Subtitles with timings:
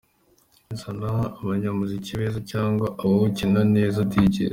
[0.79, 1.09] Zana
[1.41, 4.35] abanyamuziki beza cyangwa abawukina neza “Djs”.